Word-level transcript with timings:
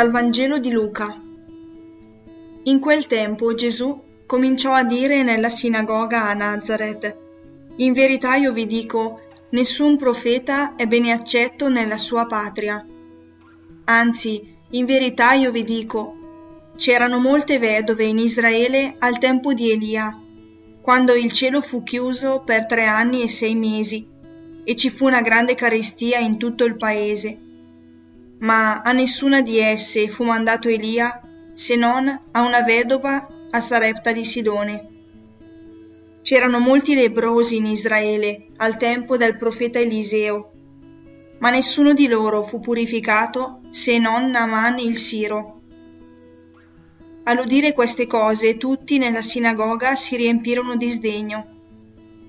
Dal 0.00 0.10
Vangelo 0.10 0.58
di 0.58 0.70
Luca. 0.70 1.14
In 2.62 2.80
quel 2.80 3.06
tempo 3.06 3.52
Gesù 3.52 4.02
cominciò 4.24 4.72
a 4.72 4.82
dire 4.82 5.22
nella 5.22 5.50
sinagoga 5.50 6.26
a 6.26 6.32
Nazareth, 6.32 7.16
In 7.76 7.92
verità 7.92 8.34
io 8.36 8.50
vi 8.54 8.66
dico, 8.66 9.20
nessun 9.50 9.98
profeta 9.98 10.74
è 10.74 10.86
bene 10.86 11.12
accetto 11.12 11.68
nella 11.68 11.98
sua 11.98 12.24
patria. 12.24 12.82
Anzi, 13.84 14.56
in 14.70 14.86
verità 14.86 15.34
io 15.34 15.50
vi 15.50 15.64
dico, 15.64 16.16
c'erano 16.76 17.18
molte 17.18 17.58
vedove 17.58 18.06
in 18.06 18.16
Israele 18.16 18.94
al 19.00 19.18
tempo 19.18 19.52
di 19.52 19.70
Elia, 19.70 20.18
quando 20.80 21.12
il 21.12 21.30
cielo 21.30 21.60
fu 21.60 21.82
chiuso 21.82 22.40
per 22.42 22.64
tre 22.64 22.86
anni 22.86 23.20
e 23.20 23.28
sei 23.28 23.54
mesi, 23.54 24.08
e 24.64 24.74
ci 24.76 24.88
fu 24.88 25.04
una 25.04 25.20
grande 25.20 25.54
carestia 25.54 26.16
in 26.16 26.38
tutto 26.38 26.64
il 26.64 26.78
paese 26.78 27.48
ma 28.40 28.80
a 28.80 28.92
nessuna 28.92 29.42
di 29.42 29.58
esse 29.58 30.08
fu 30.08 30.24
mandato 30.24 30.68
Elia 30.68 31.20
se 31.54 31.76
non 31.76 32.08
a 32.30 32.40
una 32.40 32.62
vedova 32.62 33.26
a 33.50 33.60
Sarepta 33.60 34.12
di 34.12 34.24
Sidone. 34.24 34.88
C'erano 36.22 36.58
molti 36.58 36.94
lebrosi 36.94 37.56
in 37.56 37.66
Israele 37.66 38.46
al 38.56 38.76
tempo 38.76 39.16
del 39.16 39.36
profeta 39.36 39.78
Eliseo, 39.78 40.52
ma 41.38 41.50
nessuno 41.50 41.92
di 41.92 42.06
loro 42.06 42.42
fu 42.42 42.60
purificato 42.60 43.60
se 43.70 43.98
non 43.98 44.30
Naaman 44.30 44.78
il 44.78 44.96
Siro. 44.96 45.60
All'udire 47.24 47.74
queste 47.74 48.06
cose 48.06 48.56
tutti 48.56 48.96
nella 48.96 49.22
sinagoga 49.22 49.94
si 49.96 50.16
riempirono 50.16 50.76
di 50.76 50.88
sdegno. 50.88 51.46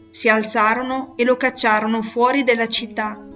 Si 0.10 0.28
alzarono 0.28 1.14
e 1.16 1.24
lo 1.24 1.38
cacciarono 1.38 2.02
fuori 2.02 2.44
della 2.44 2.68
città 2.68 3.30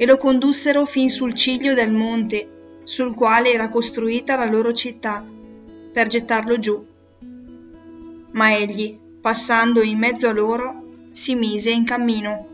e 0.00 0.06
lo 0.06 0.16
condussero 0.16 0.86
fin 0.86 1.10
sul 1.10 1.34
ciglio 1.34 1.74
del 1.74 1.90
monte 1.90 2.80
sul 2.84 3.14
quale 3.14 3.52
era 3.52 3.68
costruita 3.68 4.34
la 4.34 4.46
loro 4.46 4.72
città, 4.72 5.22
per 5.92 6.06
gettarlo 6.06 6.58
giù. 6.58 6.82
Ma 8.30 8.56
egli, 8.56 8.98
passando 9.20 9.82
in 9.82 9.98
mezzo 9.98 10.26
a 10.26 10.32
loro, 10.32 10.84
si 11.12 11.34
mise 11.34 11.70
in 11.70 11.84
cammino. 11.84 12.46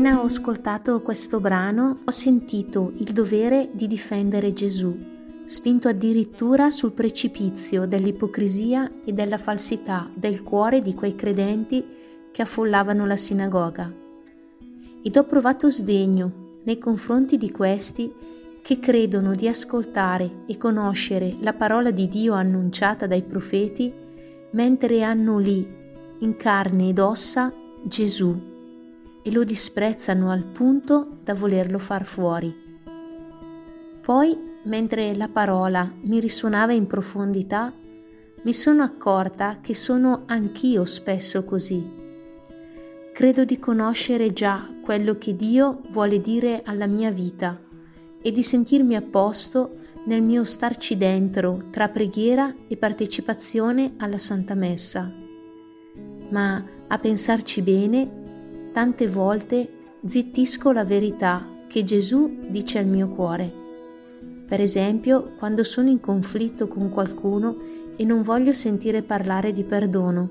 Appena 0.00 0.22
ho 0.22 0.24
ascoltato 0.24 1.02
questo 1.02 1.40
brano 1.40 1.98
ho 2.06 2.10
sentito 2.10 2.94
il 2.96 3.12
dovere 3.12 3.68
di 3.74 3.86
difendere 3.86 4.54
Gesù, 4.54 4.96
spinto 5.44 5.88
addirittura 5.88 6.70
sul 6.70 6.92
precipizio 6.92 7.84
dell'ipocrisia 7.84 8.90
e 9.04 9.12
della 9.12 9.36
falsità 9.36 10.08
del 10.14 10.42
cuore 10.42 10.80
di 10.80 10.94
quei 10.94 11.14
credenti 11.14 11.84
che 12.32 12.40
affollavano 12.40 13.04
la 13.04 13.16
sinagoga. 13.18 13.92
Ed 15.02 15.16
ho 15.18 15.24
provato 15.24 15.68
sdegno 15.68 16.60
nei 16.62 16.78
confronti 16.78 17.36
di 17.36 17.50
questi 17.50 18.10
che 18.62 18.78
credono 18.78 19.34
di 19.34 19.48
ascoltare 19.48 20.44
e 20.46 20.56
conoscere 20.56 21.36
la 21.40 21.52
parola 21.52 21.90
di 21.90 22.08
Dio 22.08 22.32
annunciata 22.32 23.06
dai 23.06 23.20
profeti, 23.20 23.92
mentre 24.52 25.02
hanno 25.02 25.36
lì, 25.36 25.68
in 26.20 26.36
carne 26.36 26.88
ed 26.88 26.98
ossa, 26.98 27.52
Gesù 27.82 28.48
e 29.22 29.30
lo 29.32 29.44
disprezzano 29.44 30.30
al 30.30 30.42
punto 30.42 31.18
da 31.22 31.34
volerlo 31.34 31.78
far 31.78 32.04
fuori. 32.04 32.54
Poi, 34.00 34.36
mentre 34.64 35.14
la 35.14 35.28
parola 35.28 35.90
mi 36.02 36.20
risuonava 36.20 36.72
in 36.72 36.86
profondità, 36.86 37.72
mi 38.42 38.52
sono 38.54 38.82
accorta 38.82 39.58
che 39.60 39.74
sono 39.74 40.22
anch'io 40.26 40.84
spesso 40.84 41.44
così. 41.44 41.98
Credo 43.12 43.44
di 43.44 43.58
conoscere 43.58 44.32
già 44.32 44.66
quello 44.82 45.16
che 45.18 45.36
Dio 45.36 45.82
vuole 45.90 46.20
dire 46.20 46.62
alla 46.64 46.86
mia 46.86 47.10
vita 47.10 47.58
e 48.22 48.32
di 48.32 48.42
sentirmi 48.42 48.96
a 48.96 49.02
posto 49.02 49.76
nel 50.06 50.22
mio 50.22 50.44
starci 50.44 50.96
dentro 50.96 51.58
tra 51.70 51.88
preghiera 51.88 52.54
e 52.66 52.76
partecipazione 52.78 53.94
alla 53.98 54.18
Santa 54.18 54.54
Messa. 54.54 55.12
Ma 56.30 56.64
a 56.86 56.98
pensarci 56.98 57.60
bene, 57.60 58.19
tante 58.72 59.08
volte 59.08 59.68
zittisco 60.06 60.72
la 60.72 60.84
verità 60.84 61.46
che 61.66 61.84
Gesù 61.84 62.46
dice 62.48 62.78
al 62.78 62.86
mio 62.86 63.08
cuore. 63.08 63.52
Per 64.46 64.60
esempio, 64.60 65.32
quando 65.38 65.62
sono 65.62 65.88
in 65.88 66.00
conflitto 66.00 66.66
con 66.68 66.90
qualcuno 66.90 67.56
e 67.96 68.04
non 68.04 68.22
voglio 68.22 68.52
sentire 68.52 69.02
parlare 69.02 69.52
di 69.52 69.62
perdono, 69.62 70.28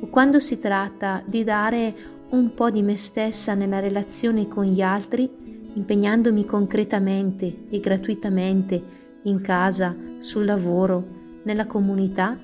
o 0.00 0.06
quando 0.08 0.40
si 0.40 0.58
tratta 0.58 1.22
di 1.24 1.42
dare 1.42 1.94
un 2.30 2.54
po' 2.54 2.70
di 2.70 2.82
me 2.82 2.96
stessa 2.96 3.54
nella 3.54 3.80
relazione 3.80 4.46
con 4.46 4.64
gli 4.64 4.80
altri, 4.82 5.28
impegnandomi 5.74 6.44
concretamente 6.44 7.66
e 7.68 7.80
gratuitamente 7.80 8.82
in 9.22 9.40
casa, 9.40 9.96
sul 10.18 10.44
lavoro, 10.44 11.04
nella 11.42 11.66
comunità, 11.66 12.38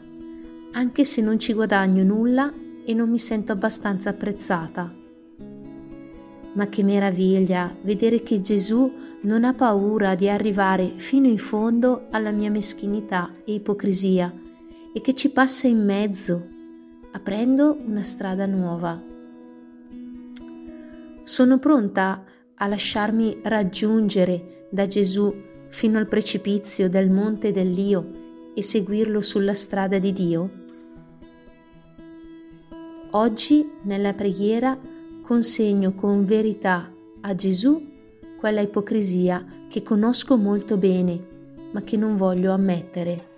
anche 0.73 1.05
se 1.05 1.21
non 1.21 1.39
ci 1.39 1.53
guadagno 1.53 2.03
nulla 2.03 2.53
e 2.85 2.95
non 2.95 3.11
mi 3.11 3.19
sento 3.19 3.53
abbastanza 3.53 4.11
apprezzata. 4.11 4.93
Ma 6.55 6.69
che 6.69 6.83
meraviglia 6.83 7.75
vedere 7.83 8.23
che 8.23 8.41
Gesù 8.41 8.93
non 9.23 9.45
ha 9.45 9.55
paura 9.55 10.15
di 10.15 10.29
arrivare 10.29 10.93
fino 10.97 11.27
in 11.27 11.39
fondo 11.39 12.09
alla 12.11 12.31
mia 12.31 12.51
meschinità 12.51 13.33
e 13.45 13.55
ipocrisia 13.55 14.33
e 14.93 15.01
che 15.01 15.15
ci 15.15 15.31
passa 15.31 15.67
in 15.67 15.83
mezzo, 15.83 16.47
aprendo 17.13 17.79
una 17.87 18.03
strada 18.03 18.47
nuova. 18.47 19.01
Sono 21.23 21.59
pronta 21.59 22.25
a 22.55 22.67
lasciarmi 22.67 23.39
raggiungere 23.43 24.67
da 24.71 24.87
Gesù 24.87 25.35
fino 25.69 25.99
al 25.99 26.07
precipizio 26.07 26.89
del 26.89 27.11
monte 27.11 27.51
dell'Io 27.51 28.11
e 28.55 28.63
seguirlo 28.63 29.21
sulla 29.21 29.55
strada 29.55 29.99
di 29.99 30.13
Dio? 30.13 30.62
Oggi 33.15 33.71
nella 33.83 34.15
preghiera 34.15 34.79
consegno 35.21 35.93
con 35.93 36.25
verità 36.25 36.91
a 37.21 37.35
Gesù 37.35 37.91
quella 38.39 38.63
ipocrisia 38.63 39.45
che 39.69 39.83
conosco 39.83 40.39
molto 40.39 40.79
bene, 40.79 41.21
ma 41.73 41.83
che 41.83 41.99
non 41.99 42.17
voglio 42.17 42.53
ammettere. 42.53 43.32